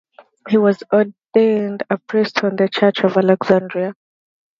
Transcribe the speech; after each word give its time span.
He 0.49 0.57
was 0.57 0.81
ordained 0.91 1.83
a 1.91 1.99
priest 1.99 2.43
on 2.43 2.55
the 2.55 2.67
church 2.67 3.03
of 3.03 3.17
Alexandria. 3.17 3.93